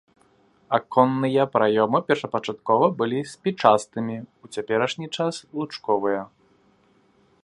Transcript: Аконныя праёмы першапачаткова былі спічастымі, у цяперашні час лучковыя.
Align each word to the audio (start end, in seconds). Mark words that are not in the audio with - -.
Аконныя 0.77 1.43
праёмы 1.57 1.99
першапачаткова 2.07 2.85
былі 3.01 3.19
спічастымі, 3.33 4.17
у 4.47 4.53
цяперашні 4.57 5.07
час 5.19 5.35
лучковыя. 5.61 6.21